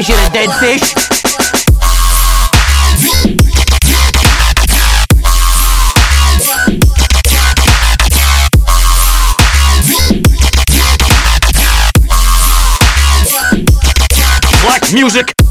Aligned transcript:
Is 0.00 0.08
it 0.08 0.16
a 0.16 0.32
dead 0.32 0.50
fish? 0.58 0.94
Watch 14.64 14.92
music! 14.92 15.49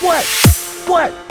What? 0.00 0.24
What? 0.86 1.27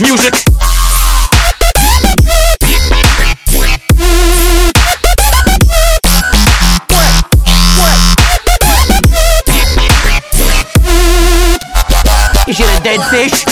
Music. 0.00 0.32
Is 12.48 12.60
it 12.60 12.68
a 12.68 12.82
dead 12.82 13.00
fish? 13.10 13.44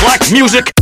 Black 0.00 0.32
music. 0.32 0.79